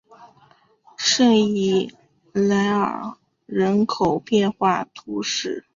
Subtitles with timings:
[0.97, 1.93] 圣伊
[2.33, 3.15] 莱尔
[3.45, 5.63] 人口变化图示